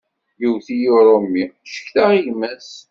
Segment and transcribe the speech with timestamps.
[0.41, 2.71] Yewwet-iyi urumi, ccektaɣ i gma-s.